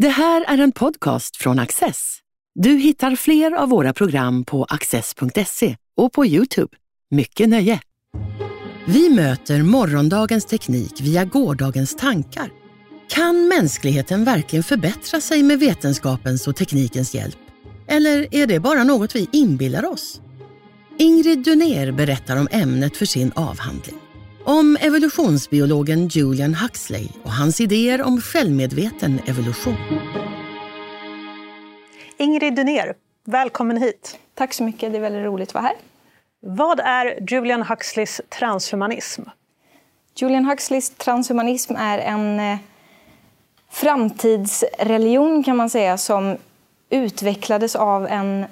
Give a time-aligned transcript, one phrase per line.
[0.00, 2.18] Det här är en podcast från Access.
[2.54, 6.76] Du hittar fler av våra program på access.se och på Youtube.
[7.10, 7.80] Mycket nöje!
[8.84, 12.50] Vi möter morgondagens teknik via gårdagens tankar.
[13.08, 17.38] Kan mänskligheten verkligen förbättra sig med vetenskapens och teknikens hjälp?
[17.88, 20.20] Eller är det bara något vi inbillar oss?
[20.98, 23.98] Ingrid Dunér berättar om ämnet för sin avhandling.
[24.44, 29.76] Om evolutionsbiologen Julian Huxley och hans idéer om självmedveten evolution.
[32.18, 32.94] Ingrid Dunér,
[33.24, 34.18] välkommen hit.
[34.34, 35.76] Tack så mycket, det är väldigt roligt att vara här.
[36.40, 39.22] Vad är Julian Huxleys transhumanism?
[40.16, 42.58] Julian Huxleys transhumanism är en eh,
[43.70, 46.36] framtidsreligion kan man säga som
[46.90, 48.46] utvecklades av en,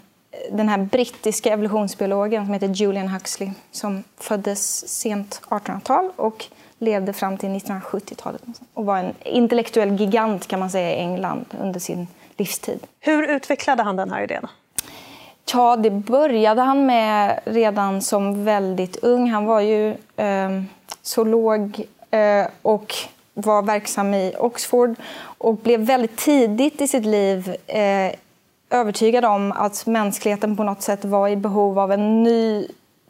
[0.51, 6.45] den här brittiska evolutionsbiologen som heter Julian Huxley som föddes sent 1800-tal och
[6.79, 8.43] levde fram till 1970-talet
[8.75, 12.07] och var en intellektuell gigant kan man säga i England under sin
[12.37, 12.87] livstid.
[13.01, 14.47] Hur utvecklade han den här idén?
[15.53, 19.31] Ja, det började han med redan som väldigt ung.
[19.31, 20.63] Han var ju eh,
[21.03, 22.95] zoolog eh, och
[23.35, 28.13] var verksam i Oxford och blev väldigt tidigt i sitt liv eh,
[28.71, 32.69] övertygad om att mänskligheten på något sätt var i behov av en ny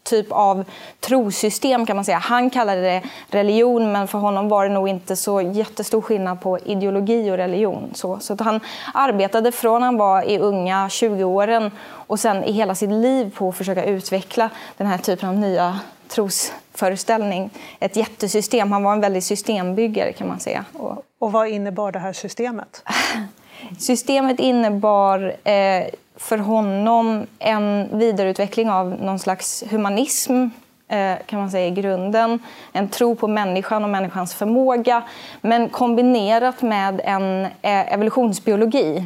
[0.08, 0.64] typ av
[1.00, 2.18] trosystem kan man säga.
[2.18, 6.58] Han kallade det religion men för honom var det nog inte så jättestor skillnad på
[6.58, 7.90] ideologi och religion.
[7.94, 8.60] Så, så han
[8.94, 13.56] arbetade från han var i unga 20-åren och sen i hela sitt liv på att
[13.56, 17.50] försöka utveckla den här typen av nya trosföreställning.
[17.80, 18.72] Ett jättesystem.
[18.72, 20.64] Han var en väldig systembyggare kan man säga.
[20.72, 22.82] Och, och vad innebar det här systemet?
[23.78, 30.46] Systemet innebar eh, för honom en vidareutveckling av någon slags humanism
[30.88, 32.38] eh, kan man säga i grunden.
[32.72, 35.02] En tro på människan och människans förmåga
[35.40, 39.04] men kombinerat med en eh, evolutionsbiologi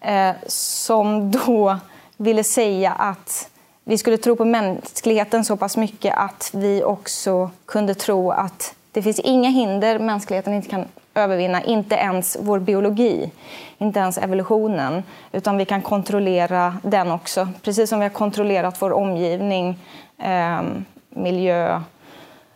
[0.00, 1.78] eh, som då
[2.16, 3.50] ville säga att
[3.84, 9.02] vi skulle tro på mänskligheten så pass mycket att vi också kunde tro att det
[9.02, 10.84] finns inga hinder mänskligheten inte kan
[11.14, 13.30] övervinna, inte ens vår biologi,
[13.78, 15.02] inte ens evolutionen,
[15.32, 17.48] utan vi kan kontrollera den också.
[17.62, 19.78] Precis som vi har kontrollerat vår omgivning,
[20.18, 20.62] eh,
[21.10, 21.80] miljö,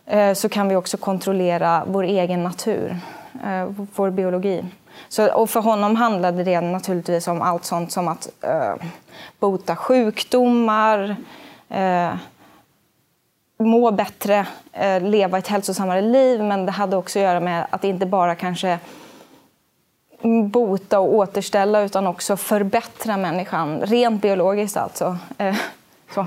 [0.05, 2.97] eh, så kan vi också kontrollera vår egen natur,
[3.45, 3.65] eh,
[3.95, 4.65] vår biologi.
[5.09, 8.73] Så, och för honom handlade det naturligtvis om allt sånt som att eh,
[9.39, 11.15] bota sjukdomar,
[11.69, 12.11] eh,
[13.63, 16.43] må bättre, eh, leva ett hälsosammare liv.
[16.43, 18.79] Men det hade också att göra med att inte bara kanske
[20.51, 25.17] bota och återställa utan också förbättra människan, rent biologiskt alltså.
[25.37, 25.55] Eh,
[26.13, 26.25] så,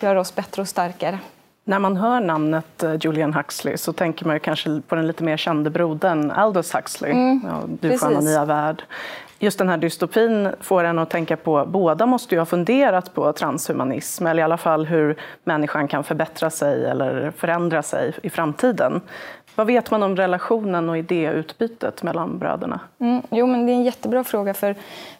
[0.00, 1.18] göra oss bättre och starkare.
[1.64, 5.36] När man hör namnet eh, Julian Huxley så tänker man kanske på den lite mer
[5.36, 8.82] kände brodern Aldous Huxley, mm, ja, Du en nya värld
[9.44, 13.32] just den här dystopin får en att tänka på, båda måste ju ha funderat på
[13.32, 19.00] transhumanism, eller i alla fall hur människan kan förbättra sig eller förändra sig i framtiden.
[19.54, 22.80] Vad vet man om relationen och idéutbytet mellan bröderna?
[23.00, 24.74] Mm, jo, men det är en jättebra fråga, för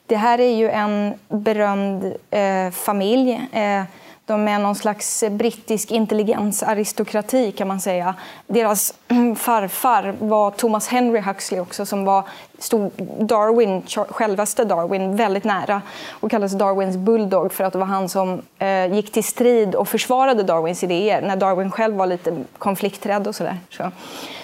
[0.06, 3.48] det här är ju en berömd eh, familj.
[3.52, 3.82] Eh,
[4.26, 8.14] de är någon slags brittisk intelligensaristokrati kan man säga.
[8.46, 12.24] Deras mm, farfar var Thomas Henry Huxley också som var
[12.58, 18.08] stod Darwin, självaste Darwin, väldigt nära och kallades Darwins bulldog för att det var han
[18.08, 23.26] som eh, gick till strid och försvarade Darwins idéer när Darwin själv var lite konflikträdd
[23.26, 23.58] och sådär.
[23.70, 23.90] Så.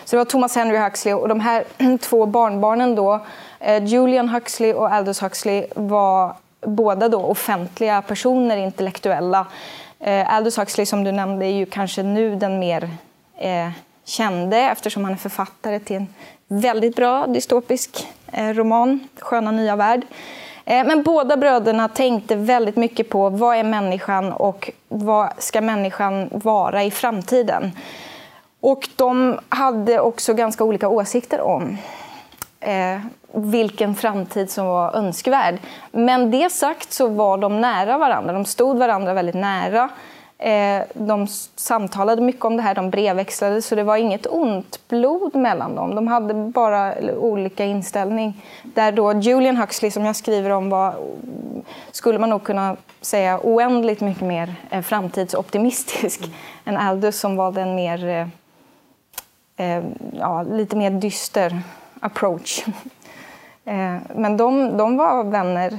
[0.04, 3.20] så det var Thomas Henry Huxley och de här mm, två barnbarnen då,
[3.60, 9.46] eh, Julian Huxley och Aldous Huxley var båda då offentliga personer, intellektuella.
[10.00, 12.90] Eh, Aldous Huxley som du nämnde är ju kanske nu den mer
[13.36, 13.70] eh,
[14.04, 16.06] kände eftersom han är författare till en
[16.48, 20.06] väldigt bra dystopisk eh, roman, Sköna nya värld.
[20.64, 26.28] Eh, men båda bröderna tänkte väldigt mycket på vad är människan och vad ska människan
[26.32, 27.72] vara i framtiden.
[28.60, 31.78] Och de hade också ganska olika åsikter om
[32.60, 33.00] eh,
[33.32, 35.58] vilken framtid som var önskvärd.
[35.92, 38.32] Men det sagt så var de nära varandra.
[38.32, 39.90] De stod varandra väldigt nära.
[40.38, 41.26] Eh, de
[41.56, 45.94] samtalade mycket om det här, de brevväxlade, så det var inget ont blod mellan dem.
[45.94, 48.44] De hade bara olika inställning.
[48.62, 50.94] Där då Julian Huxley, som jag skriver om, var,
[51.90, 56.34] skulle man nog kunna säga oändligt mycket mer eh, framtidsoptimistisk mm.
[56.64, 58.26] än Aldous som var den mer, eh,
[59.66, 61.62] eh ja, lite mer dyster
[62.00, 62.64] approach.
[63.64, 65.78] Eh, men de, de var vänner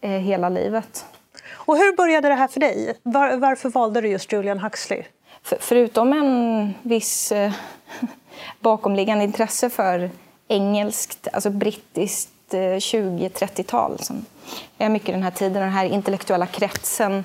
[0.00, 1.06] eh, hela livet.
[1.50, 2.94] Och hur började det här för dig?
[3.02, 5.02] Var, varför valde du just Julian Huxley?
[5.42, 7.52] För, förutom en viss eh,
[8.60, 10.10] bakomliggande intresse för
[10.48, 14.24] engelskt, alltså brittiskt 20-30-tal som
[14.78, 17.24] är mycket den här tiden, den här intellektuella kretsen,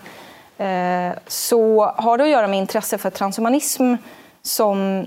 [0.58, 3.96] eh, så har det att göra med intresse för transhumanism
[4.46, 5.06] som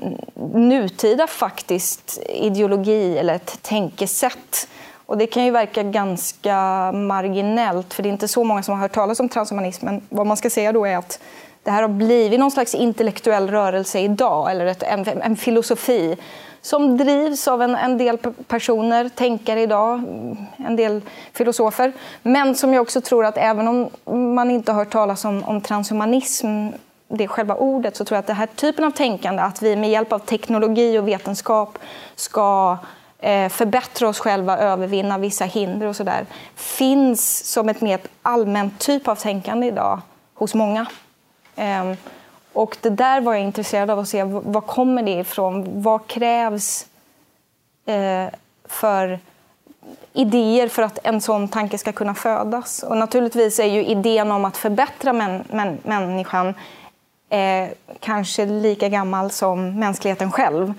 [0.54, 4.68] nutida faktiskt ideologi eller ett tänkesätt.
[5.06, 6.56] Och det kan ju verka ganska
[6.92, 9.86] marginellt, för det är inte så många som har hört talas om transhumanism.
[9.86, 11.20] Men vad man ska säga då är att
[11.62, 16.16] det här har blivit någon slags intellektuell rörelse idag, eller ett, en, en filosofi
[16.62, 18.18] som drivs av en, en, del
[18.48, 20.02] personer, tänkare idag,
[20.56, 21.00] en del
[21.32, 21.92] filosofer.
[22.22, 23.90] Men som jag också tror att även om
[24.34, 26.68] man inte har hört talas om, om transhumanism,
[27.08, 29.90] det själva ordet, så tror jag att den här typen av tänkande, att vi med
[29.90, 31.78] hjälp av teknologi och vetenskap
[32.14, 32.78] ska
[33.18, 39.08] eh, förbättra oss själva, övervinna vissa hinder och sådär, finns som ett mer allmänt typ
[39.08, 40.00] av tänkande idag
[40.34, 40.86] hos många.
[41.56, 41.96] Ehm,
[42.52, 44.24] och det där var jag intresserad av att se.
[44.24, 45.82] Var kommer det ifrån?
[45.82, 46.86] Vad krävs
[47.86, 48.26] eh,
[48.64, 49.18] för
[50.12, 52.82] idéer för att en sån tanke ska kunna födas?
[52.82, 56.54] Och naturligtvis är ju idén om att förbättra män, män, människan
[57.30, 57.68] eh,
[58.00, 60.74] kanske lika gammal som mänskligheten själv.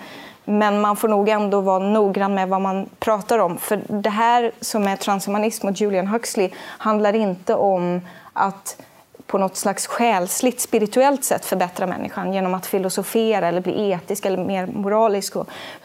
[0.45, 3.57] Men man får nog ändå vara noggrann med vad man pratar om.
[3.57, 8.01] För det här som är transhumanism och Julian Huxley handlar inte om
[8.33, 8.81] att
[9.27, 14.37] på något slags själsligt, spirituellt sätt förbättra människan genom att filosofera eller bli etisk eller
[14.37, 15.33] mer moralisk.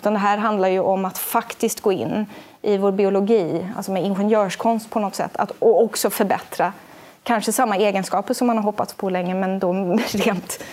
[0.00, 2.26] Utan det här handlar ju om att faktiskt gå in
[2.62, 6.72] i vår biologi, alltså med ingenjörskonst på något sätt, att, och också förbättra
[7.22, 9.72] kanske samma egenskaper som man har hoppats på länge, men då
[10.12, 10.64] rent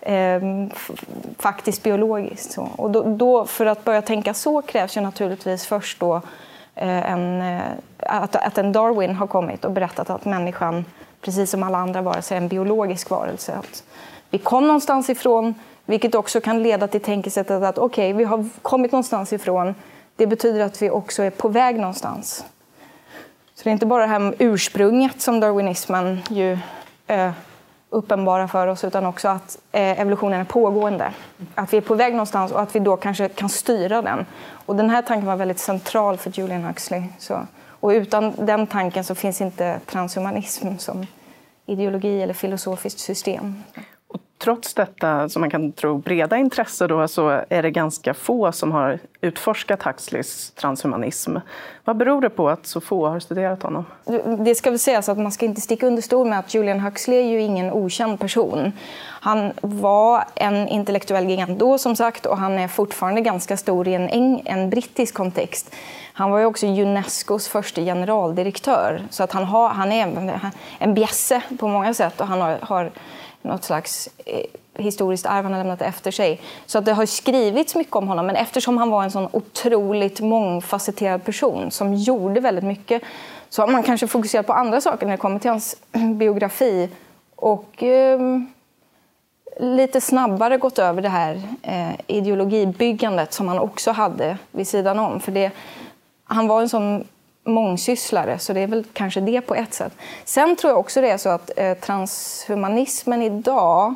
[0.00, 0.40] eh,
[1.38, 2.52] faktiskt biologiskt.
[2.52, 2.68] Så.
[2.76, 6.16] Och då, då, för att börja tänka så krävs ju naturligtvis först då
[6.74, 7.62] eh, en, eh,
[7.98, 10.84] att, att en Darwin har kommit och berättat att människan
[11.20, 13.52] precis som alla andra varelser, är en biologisk varelse.
[13.52, 13.84] Att
[14.30, 15.54] vi kom någonstans ifrån,
[15.84, 19.74] vilket också kan leda till tänkesättet att okej, okay, vi har kommit någonstans ifrån.
[20.16, 22.44] Det betyder att vi också är på väg någonstans.
[23.56, 26.58] Så det är inte bara det här med ursprunget som darwinismen ju
[27.06, 27.30] eh,
[27.90, 31.12] uppenbara för oss, utan också att eh, evolutionen är pågående.
[31.54, 34.26] Att vi är på väg någonstans och att vi då kanske kan styra den.
[34.48, 37.02] Och den här tanken var väldigt central för Julian Huxley.
[37.18, 37.46] Så
[37.80, 41.06] och utan den tanken så finns inte transhumanism som
[41.66, 43.62] ideologi eller filosofiskt system.
[44.38, 48.72] Trots detta, som man kan tro, breda intresse då, så är det ganska få som
[48.72, 51.36] har utforskat Huxleys transhumanism.
[51.84, 53.84] Vad beror det på att så få har studerat honom?
[54.38, 57.18] Det ska väl sägas att man ska inte sticka under stol med att Julian Huxley
[57.18, 58.72] är ju ingen okänd person.
[59.20, 63.94] Han var en intellektuell gigant då, som sagt, och han är fortfarande ganska stor i
[63.94, 65.74] en, en brittisk kontext.
[66.12, 69.02] Han var ju också Unescos första generaldirektör.
[69.10, 72.90] Så att han, har, han är en bjässe på många sätt och han har, har
[73.46, 76.40] något slags eh, historiskt arv han har lämnat efter sig.
[76.66, 78.26] Så att det har skrivits mycket om honom.
[78.26, 83.02] Men eftersom han var en sån otroligt mångfacetterad person som gjorde väldigt mycket
[83.48, 85.76] så har man kanske fokuserat på andra saker när det kommer till hans
[86.16, 86.88] biografi.
[87.36, 88.20] Och eh,
[89.60, 95.20] lite snabbare gått över det här eh, ideologibyggandet som han också hade vid sidan om.
[95.20, 95.50] För det,
[96.24, 97.04] han var en sån
[97.46, 99.92] mångsysslare, så det är väl kanske det på ett sätt.
[100.24, 103.94] Sen tror jag också det är så att eh, transhumanismen idag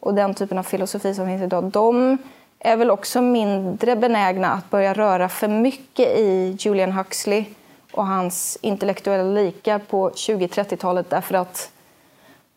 [0.00, 2.18] och den typen av filosofi som finns idag, de
[2.58, 7.44] är väl också mindre benägna att börja röra för mycket i Julian Huxley
[7.92, 11.70] och hans intellektuella likar på 20-30-talet därför att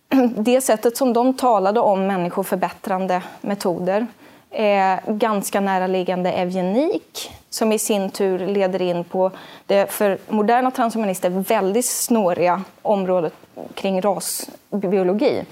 [0.37, 4.07] det sättet som de talade om människoförbättrande metoder
[4.51, 9.31] är ganska näraliggande eugenik som i sin tur leder in på
[9.65, 13.33] det för moderna transhumanister väldigt snåriga området
[13.73, 15.45] kring rasbiologi.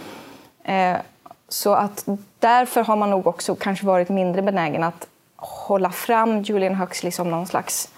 [0.63, 0.95] Eh,
[1.48, 2.05] så att
[2.39, 7.31] därför har man nog också kanske varit mindre benägen att hålla fram Julian Huxley som
[7.31, 7.89] någon slags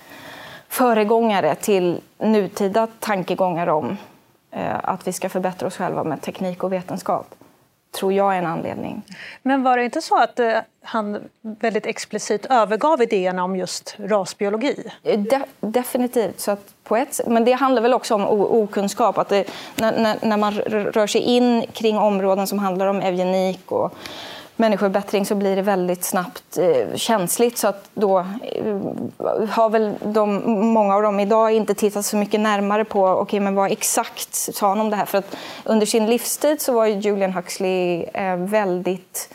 [0.67, 3.97] föregångare till nutida tankegångar om
[4.51, 7.35] eh, att vi ska förbättra oss själva med teknik och vetenskap
[7.95, 9.01] tror jag är en anledning.
[9.41, 14.91] Men var det inte så att eh, han väldigt explicit övergav idéerna om just rasbiologi?
[15.03, 16.39] De, definitivt.
[16.39, 19.17] Så att på ett, men det handlar väl också om okunskap.
[19.17, 23.71] Att det, när, när, när, man rör sig in kring områden som handlar om eugenik
[23.71, 23.93] och
[24.55, 27.57] människobättring så blir det väldigt snabbt eh, känsligt.
[27.57, 28.75] Så att då eh,
[29.49, 30.41] har väl de,
[30.73, 34.69] många av dem idag inte tittat så mycket närmare på okay, men vad exakt sa
[34.69, 35.05] han om det här.
[35.05, 39.29] För att under sin livstid så var Julian Huxley eh, väldigt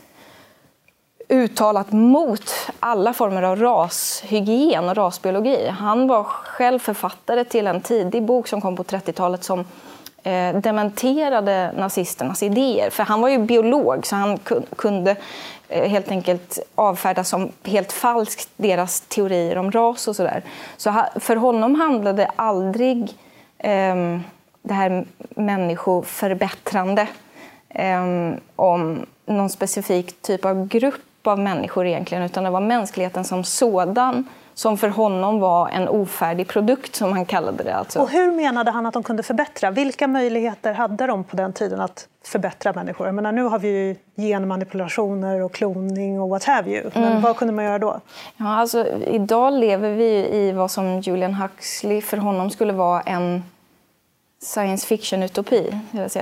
[1.29, 5.69] uttalat mot alla former av rashygien och rasbiologi.
[5.69, 9.65] Han var själv författare till en tidig bok som kom på 30-talet som
[10.23, 12.91] eh, dementerade nazisternas idéer.
[12.91, 14.39] För han var ju biolog, så han
[14.77, 15.17] kunde
[15.69, 20.43] eh, helt enkelt avfärda som helt falskt deras teorier om ras och sådär.
[20.77, 23.03] Så för honom handlade aldrig
[23.59, 24.19] eh,
[24.63, 27.07] det här människoförbättrande
[27.69, 28.05] eh,
[28.57, 34.29] om någon specifik typ av grupp av människor egentligen, utan det var mänskligheten som sådan
[34.61, 37.75] som för honom var en ofärdig produkt, som han kallade det.
[37.75, 38.01] Alltså.
[38.01, 39.71] Och hur menade han att de kunde förbättra?
[39.71, 43.07] Vilka möjligheter hade de på den tiden att förbättra människor?
[43.07, 46.91] Jag menar, nu har vi ju genmanipulationer och kloning och what have you.
[46.95, 47.23] Men mm.
[47.23, 48.01] vad kunde man göra då?
[48.37, 53.43] Ja, alltså, idag lever vi i vad som Julian Huxley för honom skulle vara en
[54.43, 55.81] science fiction-utopi.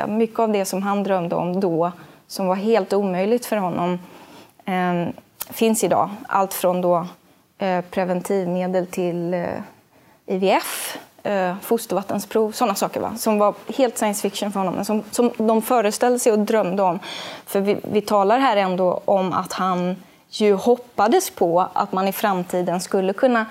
[0.09, 1.93] Mycket av det som han drömde om då,
[2.27, 3.99] som var helt omöjligt för honom,
[4.65, 5.09] eh,
[5.51, 6.11] finns idag.
[6.29, 7.07] Allt från då
[7.59, 9.47] Eh, preventivmedel till eh,
[10.27, 13.15] IVF, eh, fostervattensprov, sådana saker va?
[13.17, 16.83] som var helt science fiction för honom, men som, som de föreställde sig och drömde
[16.83, 16.99] om.
[17.47, 19.97] För vi, vi talar här ändå om att han
[20.29, 23.47] ju hoppades på att man i framtiden skulle kunna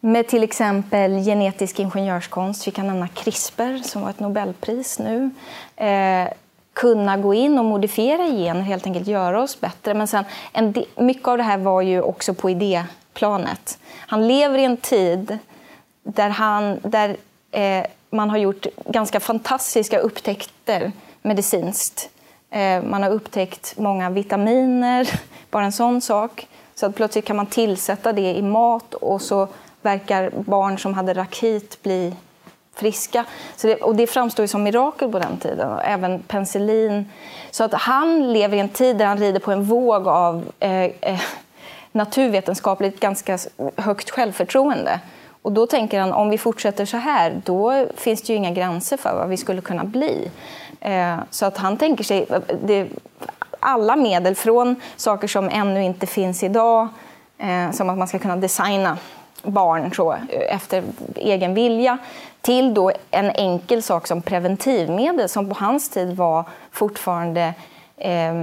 [0.00, 5.30] med till exempel genetisk ingenjörskonst, vi kan nämna CRISPR som var ett Nobelpris nu,
[5.76, 6.28] eh,
[6.72, 9.94] kunna gå in och modifiera gener, helt enkelt göra oss bättre.
[9.94, 13.78] Men sen, en, mycket av det här var ju också på idé planet.
[14.06, 15.38] Han lever i en tid
[16.02, 17.16] där, han, där
[17.50, 22.10] eh, man har gjort ganska fantastiska upptäckter medicinskt.
[22.50, 26.48] Eh, man har upptäckt många vitaminer, bara en sån sak.
[26.74, 29.48] Så att plötsligt kan man tillsätta det i mat och så
[29.82, 32.14] verkar barn som hade rakit bli
[32.74, 33.24] friska.
[33.56, 37.10] Så det, och det framstår som mirakel på den tiden, även penicillin.
[37.50, 40.84] Så att han lever i en tid där han rider på en våg av eh,
[40.84, 41.20] eh,
[41.92, 43.38] naturvetenskapligt ganska
[43.76, 45.00] högt självförtroende.
[45.42, 48.96] Och då tänker han om vi fortsätter så här, då finns det ju inga gränser
[48.96, 50.30] för vad vi skulle kunna bli.
[50.80, 52.26] Eh, så att han tänker sig
[52.62, 52.88] det,
[53.60, 56.88] alla medel, från saker som ännu inte finns idag,
[57.38, 58.98] eh, som att man ska kunna designa
[59.42, 60.82] barn så, eh, efter
[61.14, 61.98] egen vilja,
[62.40, 67.54] till då en enkel sak som preventivmedel som på hans tid var fortfarande
[67.96, 68.34] eh,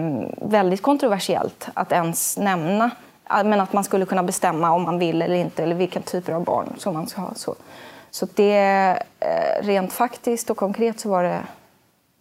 [0.42, 2.92] väldigt kontroversiellt att ens nämna
[3.30, 6.44] men att man skulle kunna bestämma om man vill eller inte, eller vilka typer av
[6.44, 7.34] barn som man ska ha.
[7.34, 7.56] Så,
[8.12, 8.58] så det,
[9.20, 11.40] eh, rent faktiskt och konkret så var det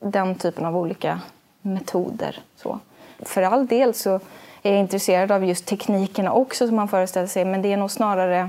[0.00, 1.20] den typen av olika
[1.62, 2.38] metoder.
[2.56, 2.78] Så.
[3.18, 4.20] För all del så
[4.62, 7.90] är jag intresserad av just teknikerna också, som man föreställer sig, men det är nog
[7.90, 8.48] snarare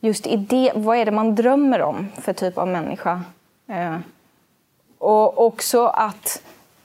[0.00, 3.22] just idé, vad är det man drömmer om för typ av människa?
[3.68, 3.96] Eh,
[4.98, 6.42] och också att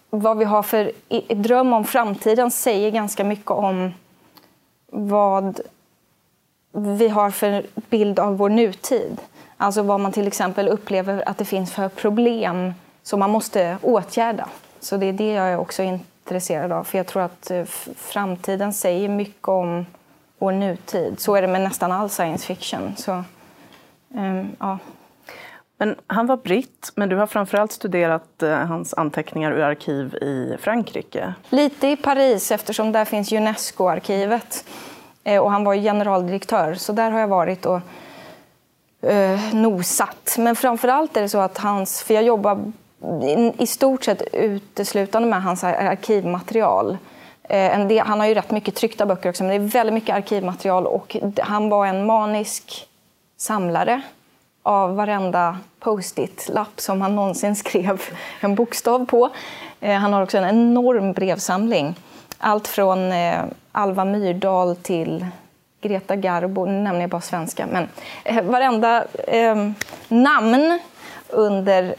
[0.10, 0.92] vad vi har för
[1.36, 3.94] dröm om framtiden säger ganska mycket om
[4.92, 5.60] vad
[6.72, 9.22] vi har för bild av vår nutid.
[9.58, 14.50] Alltså vad man till exempel upplever att det finns för problem som man måste åtgärda.
[14.80, 16.84] Så det är det jag är också intresserad av.
[16.84, 17.66] För jag tror att eh,
[17.96, 19.86] framtiden säger mycket om
[20.38, 21.20] vår nutid.
[21.20, 22.96] Så är det med nästan all science fiction.
[22.98, 23.24] Så,
[24.10, 24.78] um, ja.
[25.78, 30.58] Men han var britt, men du har framförallt studerat eh, hans anteckningar ur arkiv i
[30.60, 31.34] Frankrike.
[31.50, 34.66] Lite i Paris, eftersom där finns Unesco-arkivet.
[35.24, 37.80] Eh, och han var generaldirektör, så där har jag varit och
[39.02, 40.36] eh, nosat.
[40.38, 42.04] Men framförallt är det så att hans...
[42.04, 42.72] För jag jobbar
[43.58, 46.98] i stort sett uteslutande med hans arkivmaterial.
[47.44, 50.16] Eh, del, han har ju rätt mycket tryckta böcker också, men det är väldigt mycket
[50.16, 50.88] arkivmaterial.
[50.88, 52.88] Och han var en manisk
[53.38, 54.02] samlare
[54.68, 58.02] av varenda post-it-lapp som han någonsin skrev
[58.40, 59.30] en bokstav på.
[59.80, 61.96] Eh, han har också en enorm brevsamling.
[62.38, 65.26] Allt från eh, Alva Myrdal till
[65.82, 67.90] Greta Garbo, nu nämner jag bara svenska, men
[68.24, 69.76] eh, varenda ehm,
[70.08, 70.80] namn
[71.30, 71.96] under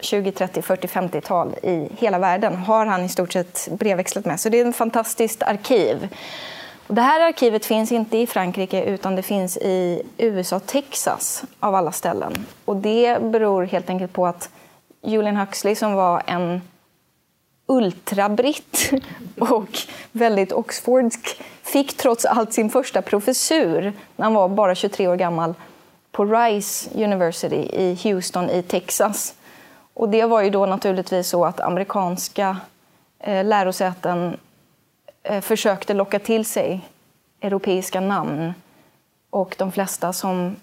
[0.00, 4.40] 20, 30, 40, 50-tal i hela världen har han i stort sett brevväxlat med.
[4.40, 6.08] Så det är ett fantastiskt arkiv.
[6.90, 11.92] Det här arkivet finns inte i Frankrike utan det finns i USA, Texas av alla
[11.92, 12.46] ställen.
[12.64, 14.50] Och det beror helt enkelt på att
[15.02, 16.60] Julian Huxley som var en
[17.66, 18.90] ultrabritt
[19.38, 19.78] och
[20.12, 25.54] väldigt oxfordsk fick trots allt sin första professur när han var bara 23 år gammal
[26.12, 29.34] på Rice University i Houston i Texas.
[29.94, 32.56] Och det var ju då naturligtvis så att amerikanska
[33.18, 34.36] eh, lärosäten
[35.22, 36.80] Eh, försökte locka till sig
[37.40, 38.54] europeiska namn.
[39.30, 40.56] Och de flesta som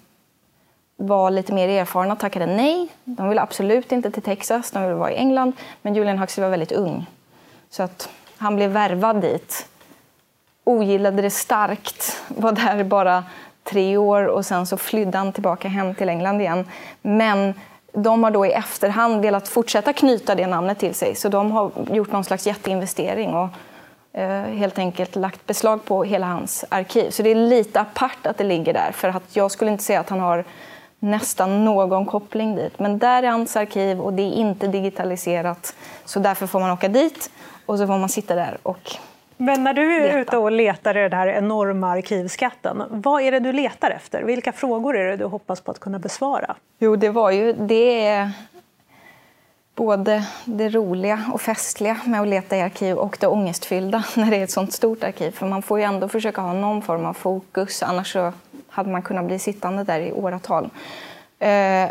[0.98, 2.88] var lite mer erfarna tackade nej.
[3.04, 5.54] De ville absolut inte till Texas, de ville vara i England.
[5.82, 7.06] Men Julian Huxley var väldigt ung.
[7.70, 9.68] Så att han blev värvad dit.
[10.64, 13.24] Ogillade det starkt, var där bara
[13.64, 16.66] tre år och sen så flydde han tillbaka hem till England igen.
[17.02, 17.54] Men
[17.92, 21.72] de har då i efterhand velat fortsätta knyta det namnet till sig, så de har
[21.92, 23.34] gjort någon slags jätteinvestering.
[23.34, 23.50] Och
[24.58, 27.10] helt enkelt lagt beslag på hela hans arkiv.
[27.10, 28.92] Så det är lite apart att det ligger där.
[28.92, 30.44] För att jag skulle inte säga att han har
[31.00, 32.80] nästan någon koppling dit.
[32.80, 35.76] Men där är hans arkiv och det är inte digitaliserat.
[36.06, 37.30] Så därför får man åka dit
[37.66, 38.98] och så får man sitta där och
[39.38, 40.20] men när du är leta.
[40.20, 44.24] ute och letar i den här enorma arkivskatten, vad är det du letar efter?
[44.24, 46.56] Vilka frågor är det du hoppas på att kunna besvara?
[46.80, 48.32] Jo, det var ju det
[49.75, 54.38] både det roliga och festliga med att leta i arkiv och det ångestfyllda när det
[54.38, 55.32] är ett sånt stort arkiv.
[55.32, 58.34] För man får ju ändå försöka ha någon form av fokus, annars så
[58.70, 60.70] hade man kunnat bli sittande där i åratal.
[61.39, 61.89] Eh,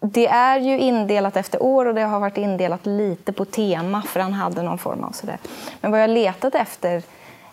[0.00, 4.20] det är ju indelat efter år och det har varit indelat lite på tema för
[4.20, 5.38] han hade någon form av sådär.
[5.80, 6.96] Men vad jag letat efter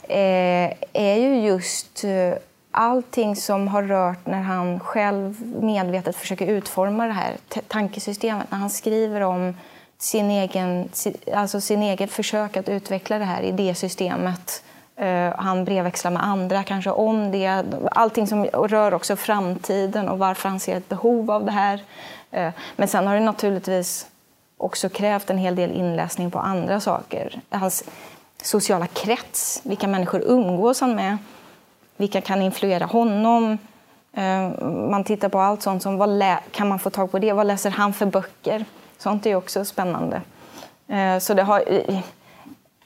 [0.03, 2.33] eh, är ju just eh,
[2.77, 8.51] allting som har rört när han själv medvetet försöker utforma det här tankesystemet.
[8.51, 9.55] När han skriver om
[9.97, 10.89] sin egen,
[11.33, 14.63] alltså sin egen försök att utveckla det här idésystemet.
[14.99, 17.65] Uh, eh, han brevväxlar med andra kanske om det.
[17.91, 21.83] Allting som rör också framtiden och varför han ser ett behov av det här.
[22.37, 24.07] Uh, men sen har det naturligtvis
[24.57, 27.39] också krävt en hel del inläsning på andra saker.
[27.49, 27.83] Hans
[28.41, 31.17] sociala krets, vilka människor umgås han med?
[31.97, 33.57] Vilka kan influera honom?
[34.13, 37.33] Eh, man tittar på allt sånt som vad kan man få tag på det?
[37.33, 38.65] Vad läser han för böcker?
[38.97, 40.21] Sånt är också spännande.
[40.87, 41.63] Eh, så det har,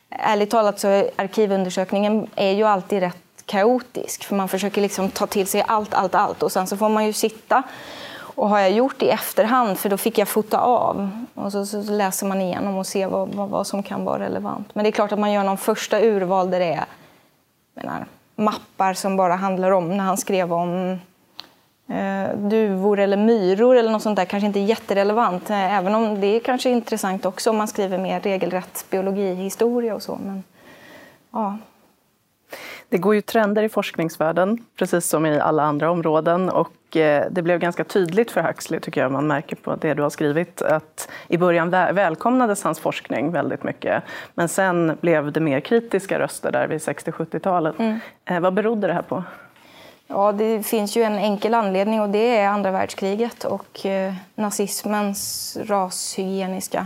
[0.10, 4.24] ärligt talat så är arkivundersökningen är ju alltid rätt kaotisk.
[4.24, 6.44] För man försöker liksom ta till sig allt, allt, allt.
[6.44, 7.64] Och sen så får man ju sitta
[8.36, 11.26] och har jag gjort det i efterhand, för då fick jag fota av.
[11.34, 14.76] Och så, så läser man igenom och ser vad, vad, vad, som kan vara relevant.
[14.76, 16.86] Men det är klart att man gör någon första urval där det är
[17.74, 18.06] menar,
[18.42, 21.00] mappar som bara handlar om när han skrev om
[21.92, 25.50] Eh, duvor eller myror eller något sånt där kanske inte är jätterelevant.
[25.50, 29.96] Eh, även om det är kanske är intressant också om man skriver mer regelrätt biologihistoria
[29.96, 30.20] och så.
[30.26, 30.44] Men,
[31.32, 31.58] ja.
[32.92, 36.50] Det går ju trender i forskningsvärlden, precis som i alla andra områden.
[36.50, 40.02] Och eh, det blev ganska tydligt för Huxley, tycker jag, man märker på det du
[40.02, 44.04] har skrivit, att i början välkomnades hans forskning väldigt mycket.
[44.34, 47.76] Men sen blev det mer kritiska röster där vid 60-70-talet.
[47.80, 48.00] Mm.
[48.42, 49.24] Vad berodde det här på?
[50.08, 55.58] Ja, det finns ju en enkel anledning och det är andra världskriget och eh, nazismens
[55.66, 56.86] rashygieniska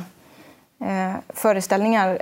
[0.81, 2.21] eh, föreställningar.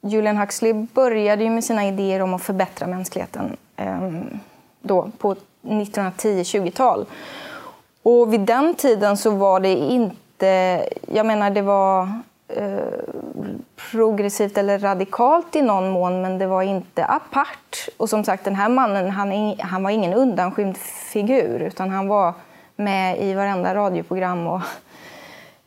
[0.00, 4.38] Julian Huxley började ju med sina idéer om att förbättra mänskligheten ehm,
[4.80, 7.06] då, på 1910-20-tal.
[8.02, 10.88] Och vid den tiden så var det inte...
[11.06, 12.08] Jag menar, det var
[12.56, 12.78] Eh,
[13.90, 17.88] progressivt eller radikalt i någon mån, men det var inte apart.
[17.96, 20.76] Och som sagt, den här mannen han, han var ingen undanskymd
[21.12, 22.34] figur, utan han var
[22.76, 24.60] med i varenda radioprogram och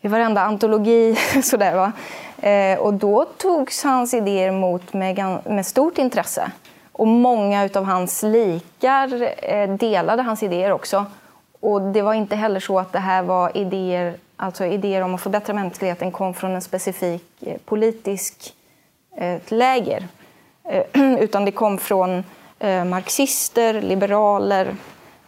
[0.02, 1.16] i varenda antologi.
[1.44, 1.92] Sådär, va?
[2.44, 6.52] Eh, och då togs hans idéer emot med, med stort intresse.
[6.92, 11.06] Och många av hans likar eh, delade hans idéer också.
[11.60, 15.22] Och det var inte heller så att det här var idéer alltså idéer om att
[15.22, 18.54] förbättra mänskligheten kom från en specifik eh, politisk
[19.18, 20.08] eh, läger.
[20.64, 20.84] Eh,
[21.20, 22.24] utan det kom från
[22.60, 24.76] eh, marxister, liberaler,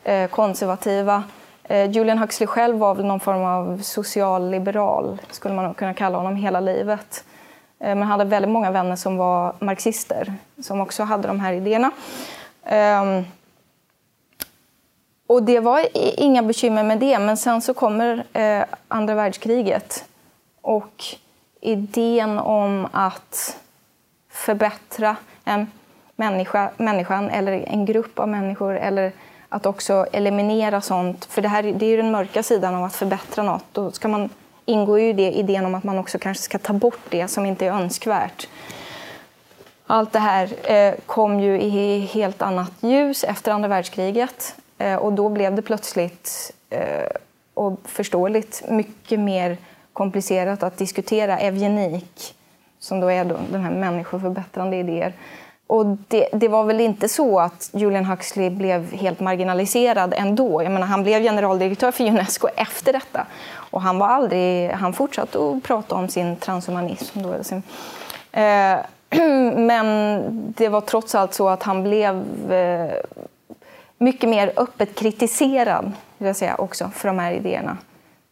[0.03, 1.23] eh, konservativa.
[1.67, 6.35] Eh, Julian Huxley själv var väl någon form av socialliberal, skulle man kunna kalla honom,
[6.35, 7.23] hela livet.
[7.79, 11.53] Eh, men han hade väldigt många vänner som var marxister, som också hade de här
[11.53, 11.91] idéerna.
[12.63, 13.23] Ehm,
[15.27, 20.05] och det var inga bekymmer med det, men sen så kommer eh, andra världskriget.
[20.61, 21.03] Och
[21.61, 23.57] idén om att
[24.29, 25.71] förbättra en
[26.15, 29.11] människa, människan eller en grupp av människor eller
[29.49, 31.25] att också eliminera sånt.
[31.25, 33.65] För det här det är ju den mörka sidan av att förbättra något.
[33.71, 34.29] Då ska man,
[34.65, 37.65] ingår ju det idén om att man också kanske ska ta bort det som inte
[37.65, 38.47] är önskvärt.
[39.87, 44.55] Allt det här eh, kom ju i helt annat ljus efter andra världskriget.
[44.77, 47.07] Eh, och då blev det plötsligt, eh,
[47.53, 49.57] och förståeligt, mycket mer
[49.93, 52.35] komplicerat att diskutera eugenik,
[52.79, 55.13] som då är då de här människoförbättrande idéer.
[55.67, 60.63] Och det, det, var väl inte så att Julian Huxley blev helt marginaliserad ändå.
[60.63, 63.25] Jag menar, han blev generaldirektör för Unesco efter detta.
[63.53, 67.21] Och han, var aldrig, han fortsatte att prata om sin transhumanism.
[67.21, 67.63] Då, sin,
[68.31, 68.77] eh,
[69.55, 70.21] men
[70.57, 72.93] det var trots allt så att han blev eh,
[73.97, 77.77] mycket mer öppet kritiserad vill jag säga, också för de här idéerna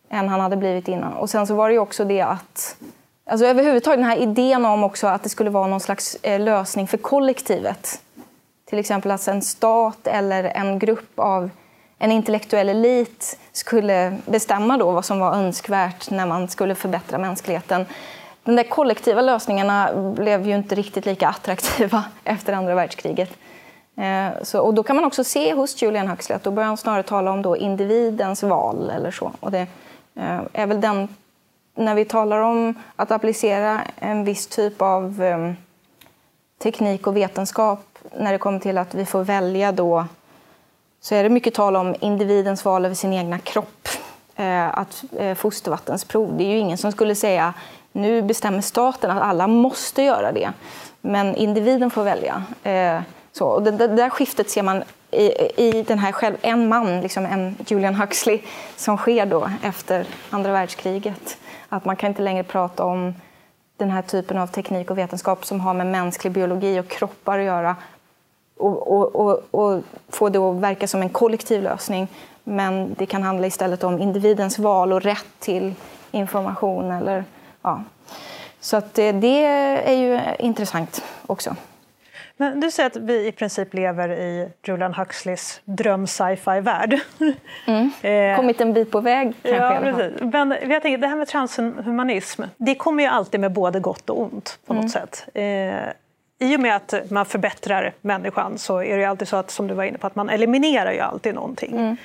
[0.10, 1.14] än han hade blivit innan.
[1.14, 2.76] Och sen så var det ju också det att
[3.26, 6.88] Alltså överhuvudtaget den här idén om också att det skulle vara någon slags eh, lösning
[6.88, 8.02] för kollektivet.
[8.66, 11.50] Till exempel att en stat eller en grupp av
[11.98, 17.86] en intellektuell elit skulle bestämma då vad som var önskvärt när man skulle förbättra mänskligheten.
[18.44, 23.30] de där kollektiva lösningarna blev ju inte riktigt lika attraktiva efter andra världskriget.
[23.98, 26.78] Eh, så, och då kan man också se hos Julian Huxley att då börjar han
[26.78, 29.32] snarare tala om då individens val eller så.
[29.40, 29.68] Och det
[30.16, 31.08] eh, är väl den,
[31.76, 35.56] när vi talar om att applicera en viss typ av ehm,
[36.64, 37.86] teknik och vetenskap
[38.18, 40.06] när det kommer till att vi får välja då
[41.02, 43.88] så är det mycket tal om individens val över sin egna kropp.
[44.36, 47.54] Eh, att eh, fostervattensprov, det är ju ingen som skulle säga
[47.92, 50.52] nu bestämmer staten att alla måste göra det.
[51.02, 52.44] Men individen får välja.
[52.64, 56.68] Eh, så, och det, det där skiftet ser man i, i den här själv, en
[56.68, 58.42] man, liksom en Julian Huxley,
[58.76, 61.38] som sker då efter andra världskriget.
[61.74, 63.14] Att man kan inte längre prata om
[63.78, 67.46] den här typen av teknik och vetenskap som har med mänsklig biologi och kroppar att
[67.46, 67.76] göra
[68.58, 72.08] och, och, och, och få det att verka som en kollektiv lösning.
[72.44, 75.74] Men det kan handla istället om individens val och rätt till
[76.12, 76.92] information.
[76.92, 77.24] Eller,
[77.62, 77.84] ja.
[78.60, 81.56] Så att det, det är ju intressant också.
[82.44, 87.00] Men du säger att vi i princip lever i Julian Huxleys dröm sci-fi-värld.
[87.68, 87.92] Mm.
[88.02, 89.64] Eh, Kommit en bit på väg kanske.
[89.64, 90.22] Ja, precis.
[90.22, 94.22] Men jag tänker, det här med transhumanism, det kommer ju alltid med både gott och
[94.22, 94.90] ont på något mm.
[94.90, 95.28] sätt.
[95.34, 99.68] Eh, i och med att man förbättrar människan så är det alltid så att, som
[99.68, 101.72] du var inne på, att man eliminerar ju alltid någonting.
[101.72, 101.98] Mm.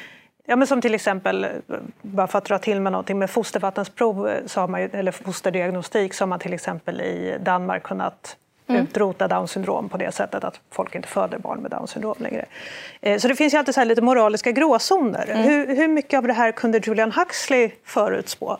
[0.46, 1.46] Ja, men som till exempel,
[2.02, 6.14] bara för att dra till med någonting, med fostervattensprov så har man ju, eller fosterdiagnostik
[6.14, 8.36] så har man till exempel i Danmark kunnat
[8.68, 8.82] mm.
[8.82, 12.44] utrota Downs syndrom på det sättet att folk inte föder barn med Downs syndrom längre.
[13.00, 15.28] Eh, så det finns ju alltid så lite moraliska gråzoner.
[15.28, 15.42] Mm.
[15.42, 18.58] Hur, hur mycket av det här kunde Julian Huxley förutspå?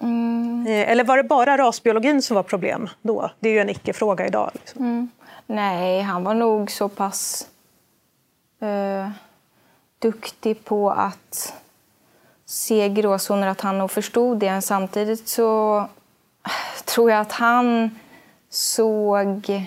[0.00, 0.66] Mm.
[0.66, 3.30] Eh, eller var det bara rasbiologin som var problem då?
[3.40, 4.50] Det är ju en icke-fråga idag.
[4.54, 4.84] Liksom.
[4.84, 5.08] Mm.
[5.46, 7.48] Nej, han var nog så pass
[8.60, 9.10] eh,
[9.98, 11.54] duktig på att
[12.46, 14.62] se gråzoner att han nog förstod det.
[14.62, 15.84] Samtidigt så
[16.84, 17.90] tror jag att han
[18.54, 19.62] såg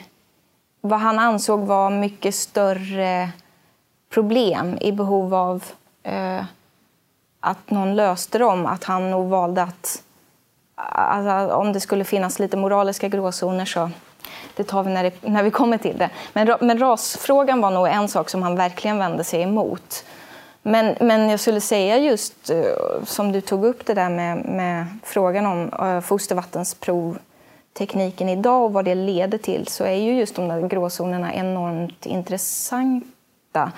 [0.82, 3.30] vad han ansåg var mycket större
[4.10, 5.64] problem i behov av
[6.04, 6.44] eh,
[7.40, 8.66] att någon löste dem.
[8.66, 10.04] Att han nog valde att
[10.76, 13.90] alltså, om det skulle finnas lite moraliska gråzoner så
[14.56, 16.10] det tar vi när, det, när vi kommer till det.
[16.34, 20.06] Men, men rasfrågan var nog en sak som han verkligen vände sig emot.
[20.62, 24.86] Men, men jag skulle säga just eh, som du tog upp det där med, med
[25.04, 26.02] frågan om uh,
[27.78, 32.06] tekniken idag och vad det leder till så är ju just de där gråzonerna enormt
[32.06, 33.72] intressanta.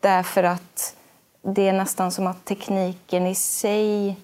[0.00, 0.96] Därför att
[1.42, 4.16] det är nästan som att tekniken i sig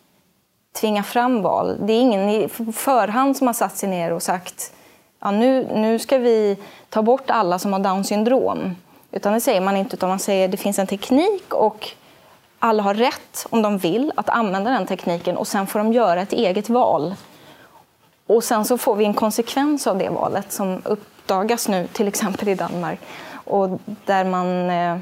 [0.81, 1.77] tvingar fram val.
[1.81, 4.73] Det är ingen i förhand som har satt sig ner och sagt
[5.21, 6.57] ja, nu, nu ska vi
[6.89, 8.77] ta bort alla som har Downs syndrom.
[9.13, 11.89] Utan det säger man inte, utan man säger att det finns en teknik och
[12.59, 16.23] alla har rätt, om de vill, att använda den tekniken och sen får de göra
[16.23, 17.15] ett eget val.
[18.31, 22.49] Och sen så får vi en konsekvens av det valet som uppdagas nu, till exempel
[22.49, 23.01] i Danmark.
[23.33, 24.99] Och där man eh,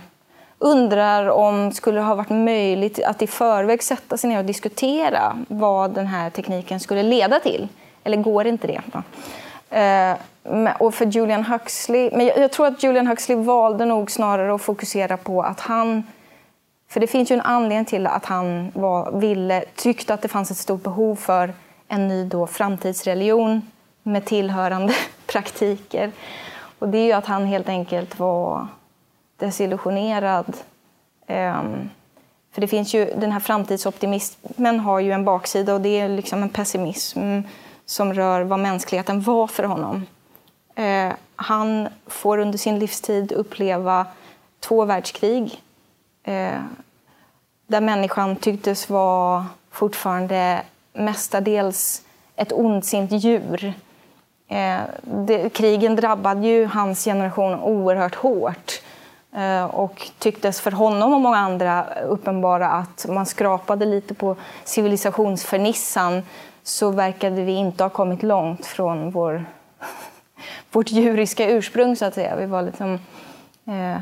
[0.59, 5.37] undrar om det skulle ha varit möjligt att i förväg sätta sig ner och diskutera
[5.49, 7.69] vad den här tekniken skulle leda till.
[8.05, 8.81] Eller går inte det?
[9.79, 14.63] Eh, och för Julian Huxley, men jag tror att Julian Huxley valde nog snarare att
[14.63, 16.03] fokusera på att han
[16.91, 20.51] för det finns ju en anledning till att han var, ville, tyckte att det fanns
[20.51, 21.53] ett stort behov för
[21.89, 23.63] en ny då framtidsreligion
[24.03, 24.95] med tillhörande
[25.27, 26.13] praktiker.
[26.79, 28.67] Och det är ju att han helt enkelt var
[29.37, 30.57] desillusionerad.
[31.27, 31.91] Um,
[32.53, 36.43] för det finns ju, den här framtidsoptimismen har ju en baksida och det är liksom
[36.43, 37.41] en pessimism
[37.87, 40.07] som rör vad mänskligheten var för honom.
[40.79, 44.07] Uh, han får under sin livstid uppleva
[44.61, 45.63] två världskrig
[46.29, 46.61] uh,
[47.67, 52.03] där människan tycktes vara fortfarande mestadels
[52.37, 53.75] ett ondsint djur.
[54.49, 58.81] Eh, det, krigen drabbade ju hans generation oerhört hårt.
[59.33, 66.23] Eh, och tycktes för honom och många andra uppenbara att man skrapade lite på civilisationsfernissan
[66.63, 69.45] så verkade vi inte ha kommit långt från vår,
[70.73, 72.37] vårt djuriska ursprung, så att säga.
[72.37, 72.99] Vi var liksom,
[73.67, 74.01] eh,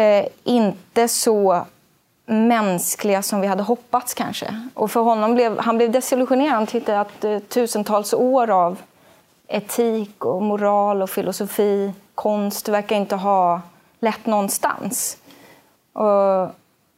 [0.00, 1.66] eh, inte så
[2.30, 4.68] mänskliga som vi hade hoppats kanske.
[4.74, 6.52] Och för honom blev, han blev desillusionerad.
[6.52, 8.78] Han tyckte att eh, tusentals år av
[9.48, 13.60] etik och moral och filosofi, konst verkar inte ha
[14.00, 15.16] lett någonstans.
[15.92, 16.50] Och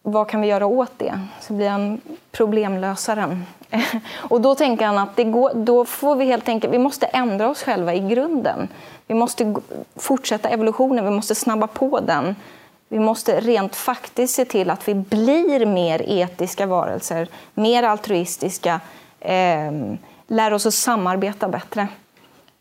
[0.02, 1.20] vad kan vi göra åt det?
[1.40, 2.00] Så blir han
[2.32, 3.46] problemlösaren.
[4.14, 7.50] och då tänker han att det går, då får vi helt enkelt, vi måste ändra
[7.50, 8.68] oss själva i grunden.
[9.06, 9.54] Vi måste
[9.96, 12.36] fortsätta evolutionen, vi måste snabba på den.
[12.92, 18.80] Vi måste rent faktiskt se till att vi blir mer etiska varelser, mer altruistiska,
[19.20, 19.72] eh,
[20.26, 21.88] lär oss att samarbeta bättre.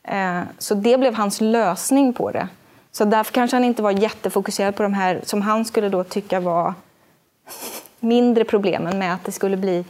[0.03, 2.47] Eh, så det blev hans lösning på det.
[2.91, 6.39] Så därför kanske han inte var jättefokuserad på de här som han skulle då tycka
[6.39, 6.73] var
[7.99, 9.85] mindre problemen med att det skulle bli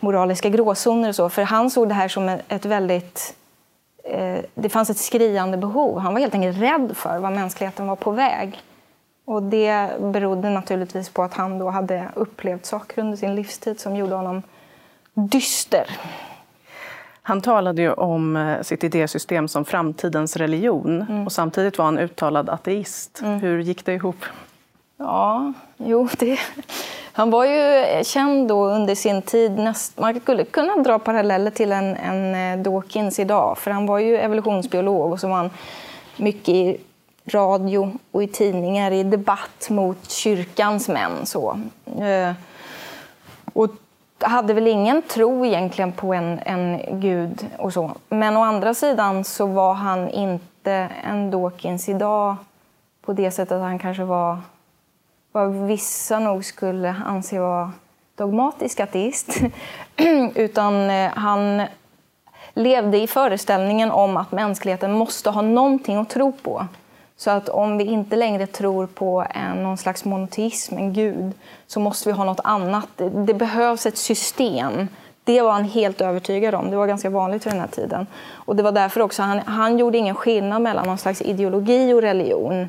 [0.00, 1.28] moraliska gråzoner och så.
[1.28, 3.34] För han såg det här som ett väldigt...
[4.04, 5.98] Eh, det fanns ett skriande behov.
[5.98, 8.62] Han var helt enkelt rädd för vad mänskligheten var på väg.
[9.28, 13.96] Och det berodde naturligtvis på att han då hade upplevt saker under sin livstid som
[13.96, 14.42] gjorde honom
[15.14, 15.86] dyster.
[17.22, 21.26] Han talade ju om eh, sitt idésystem som framtidens religion mm.
[21.26, 23.20] och samtidigt var han uttalad ateist.
[23.22, 23.40] Mm.
[23.40, 24.24] Hur gick det ihop?
[24.96, 26.38] Ja, jo, det...
[27.12, 29.98] Han var ju känd då under sin tid, näst...
[29.98, 34.16] man skulle kunna dra paralleller till en, en eh, Dawkins idag, för han var ju
[34.16, 35.50] evolutionsbiolog och så var han
[36.16, 36.80] mycket
[37.28, 41.26] radio och i tidningar i debatt mot kyrkans män.
[41.26, 41.60] Så.
[42.00, 42.32] Eh,
[43.52, 43.70] och
[44.20, 47.90] hade väl ingen tro egentligen på en, en gud och så.
[48.08, 52.36] Men å andra sidan så var han inte en Dawkins idag
[53.02, 54.38] på det sättet att han kanske var
[55.32, 57.72] vad vissa nog skulle anse vara
[58.14, 59.40] dogmatisk ateist.
[60.34, 61.62] Utan eh, han
[62.54, 66.66] levde i föreställningen om att mänskligheten måste ha någonting att tro på.
[67.18, 71.32] Så att om vi inte längre tror på en, någon slags monoteism, en gud,
[71.66, 72.88] så måste vi ha något annat.
[72.96, 74.88] Det, det, behövs ett system.
[75.24, 76.70] Det var han helt övertygad om.
[76.70, 78.06] Det var ganska vanligt vid den här tiden.
[78.32, 82.02] Och det var därför också han, han gjorde ingen skillnad mellan någon slags ideologi och
[82.02, 82.68] religion.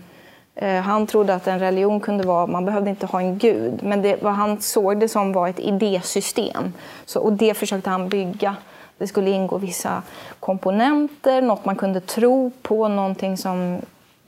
[0.55, 4.01] Eh, han trodde att en religion kunde vara, man behövde inte ha en gud, men
[4.01, 6.73] det, vad han såg det som var ett idésystem.
[7.05, 8.55] Så, och det försökte han bygga.
[8.97, 10.01] Det skulle ingå vissa
[10.39, 13.81] komponenter, något man kunde tro på, någonting som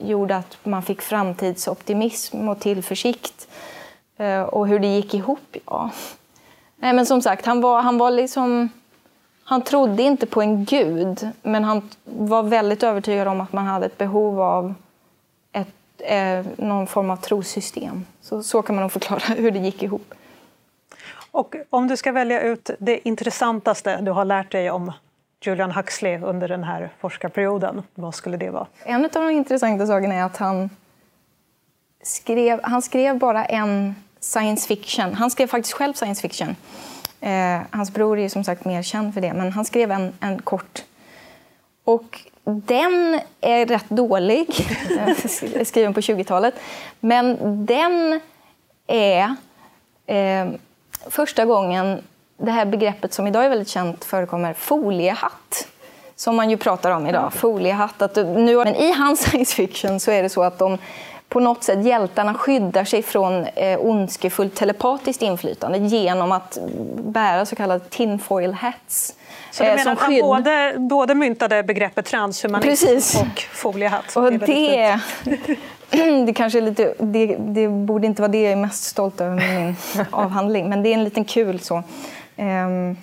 [0.04, 3.48] gjorde att man fick framtidsoptimism och tillförsikt.
[4.16, 5.90] Eh, och hur det gick ihop, ja.
[6.76, 8.68] Nej, men som sagt, han var, han var liksom...
[9.44, 13.86] Han trodde inte på en gud, men han var väldigt övertygad om att man hade
[13.86, 14.74] ett behov av
[15.52, 18.04] ett, eh, någon form av trosystem.
[18.20, 20.14] Så, så kan man nog förklara hur det gick ihop.
[21.30, 24.92] Och om du ska välja ut det intressantaste du har lärt dig om
[25.46, 27.82] Julian Huxley under den här forskarperioden?
[27.94, 28.66] Vad skulle det vara?
[28.84, 30.70] En av de intressanta sakerna är att han
[32.02, 35.14] skrev, han skrev bara en science fiction.
[35.14, 36.56] Han skrev faktiskt själv science fiction.
[37.20, 40.42] Eh, hans bror är som sagt mer känd för det, men han skrev en, en
[40.42, 40.84] kort.
[41.84, 44.46] Och den är rätt dålig,
[45.66, 46.54] skriven på 20-talet.
[47.00, 48.20] Men den
[48.86, 49.36] är
[50.06, 50.48] eh,
[51.10, 52.02] första gången
[52.36, 55.68] det här begreppet som idag är väldigt känt förekommer, foliehatt.
[56.16, 57.32] Som man ju pratar om idag.
[57.32, 58.02] Foliehatt.
[58.02, 60.78] Att nu, men i hans science fiction så är det så att de
[61.32, 66.58] på något sätt hjältarna skyddar sig från eh, ondskefullt telepatiskt inflytande genom att
[66.94, 69.14] bära så kallade tinfoil hats.
[69.50, 73.20] Så du eh, menar att han både, både myntade begreppet transhumanism Precis.
[73.20, 74.16] och foliehatt?
[74.16, 75.00] Och det, det,
[76.26, 79.60] det kanske lite, det, det borde inte vara det jag är mest stolt över med
[79.60, 79.76] min
[80.10, 81.82] avhandling, men det är en liten kul så
[82.36, 82.96] eh,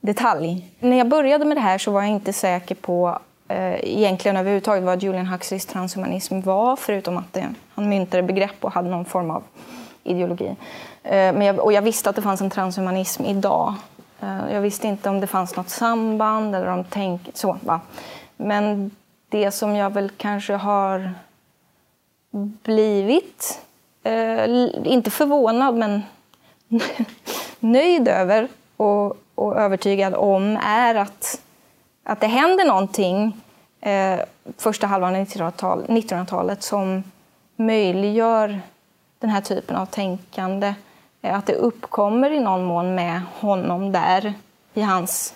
[0.00, 0.70] detalj.
[0.80, 3.18] När jag började med det här så var jag inte säker på
[3.48, 8.72] eh, egentligen överhuvudtaget vad Julian Huxleys transhumanism var, förutom att det, han myntade begrepp och
[8.72, 9.42] hade någon form av
[10.04, 10.56] ideologi.
[11.02, 13.74] Eh, men jag, och jag visste att det fanns en transhumanism idag.
[14.20, 17.30] Eh, jag visste inte om det fanns något samband eller om tänk...
[17.34, 17.80] Så, va?
[18.36, 18.90] Men
[19.28, 21.14] det som jag väl kanske har
[22.62, 23.60] blivit,
[24.02, 24.44] eh,
[24.84, 26.02] inte förvånad men
[27.64, 31.40] nöjd över och, och övertygad om är att,
[32.02, 33.40] att det händer någonting
[33.80, 34.20] eh,
[34.56, 37.02] första halvan av 1900-talet som
[37.56, 38.60] möjliggör
[39.18, 40.74] den här typen av tänkande.
[41.22, 44.34] Eh, att det uppkommer i någon mån med honom där
[44.74, 45.34] i hans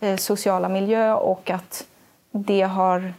[0.00, 1.86] eh, sociala miljö och att
[2.30, 3.14] det har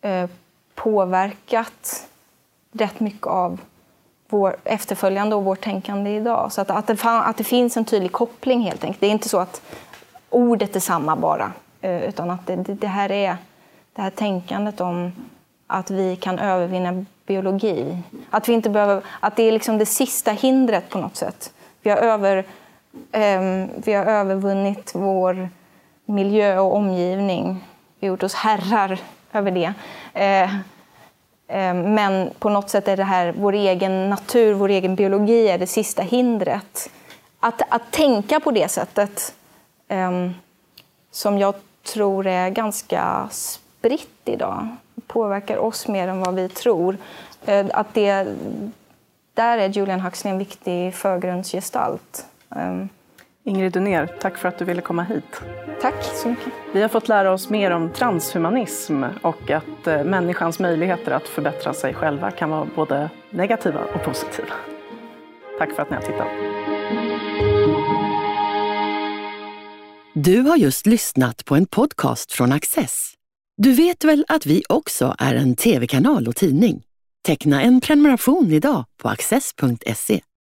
[0.00, 0.30] eh,
[0.74, 2.08] påverkat
[2.72, 3.60] rätt mycket av
[4.32, 6.52] vår efterföljande och vårt tänkande idag.
[6.52, 9.00] Så att, att, det, att det finns en tydlig koppling helt enkelt.
[9.00, 9.62] Det är inte så att
[10.30, 13.36] ordet är samma bara, eh, utan att det, det, här är
[13.92, 15.12] det här tänkandet om
[15.66, 17.98] att vi kan övervinna biologi.
[18.30, 21.52] Att, vi inte behöver, att det är liksom det sista hindret på något sätt.
[21.82, 22.36] Vi har, över,
[23.12, 25.48] um, vi har övervunnit vår
[26.04, 27.64] miljö och omgivning.
[27.98, 28.98] Vi har gjort oss herrar
[29.32, 29.72] över det.
[30.44, 30.56] Uh,
[31.52, 35.58] Ehm, men på något sätt är det här vår egen natur, vår egen biologi är
[35.58, 36.90] det sista hindret.
[37.40, 39.34] Att, att tänka på det sättet,
[39.88, 40.34] ehm,
[41.10, 44.68] som jag tror är ganska spritt idag,
[45.06, 46.96] påverkar oss mer än vad vi tror.
[47.46, 48.36] Ehm, att det,
[49.34, 52.26] där är Julian Huxley en viktig förgrundsgestalt.
[53.44, 55.42] Ingrid Dunér, tack för att du ville komma hit.
[55.80, 56.52] Tack så mycket.
[56.72, 61.74] Vi har fått lära oss mer om transhumanism och att eh, människans möjligheter att förbättra
[61.74, 64.54] sig själva kan vara både negativa och positiva.
[65.58, 66.28] Tack för att ni har tittat.
[70.14, 73.14] Du har just lyssnat på en podcast från Access.
[73.56, 76.82] Du vet väl att vi också är en tv-kanal och tidning?
[77.26, 80.22] Teckna en prenumeration idag på access.se.